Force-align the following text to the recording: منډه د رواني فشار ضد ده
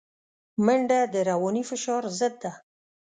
منډه 0.65 0.99
د 1.13 1.15
رواني 1.29 1.63
فشار 1.69 2.03
ضد 2.19 2.33
ده 2.41 2.51